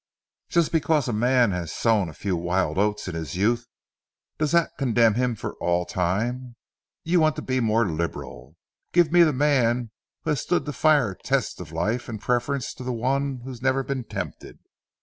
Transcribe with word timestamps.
Just 0.49 0.71
because 0.71 1.07
a 1.07 1.13
man 1.13 1.51
has 1.51 1.71
sown 1.71 2.09
a 2.09 2.13
few 2.15 2.35
wild 2.35 2.79
oats 2.79 3.07
in 3.07 3.13
his 3.13 3.35
youth, 3.35 3.67
does 4.39 4.51
that 4.51 4.75
condemn 4.79 5.13
him 5.13 5.35
for 5.35 5.53
all 5.57 5.85
time? 5.85 6.55
You 7.03 7.19
want 7.19 7.35
to 7.35 7.43
be 7.43 7.59
more 7.59 7.85
liberal. 7.87 8.55
Give 8.93 9.11
me 9.11 9.21
the 9.21 9.31
man 9.31 9.91
who 10.23 10.31
has 10.31 10.41
stood 10.41 10.65
the 10.65 10.73
fire 10.73 11.13
tests 11.13 11.59
of 11.59 11.71
life 11.71 12.09
in 12.09 12.17
preference 12.17 12.73
to 12.73 12.91
one 12.91 13.41
who 13.43 13.49
has 13.49 13.61
never 13.61 13.83
been 13.83 14.03
tempted." 14.03 14.57